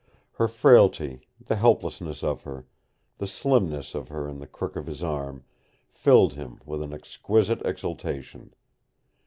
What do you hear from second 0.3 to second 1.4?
Her frailty,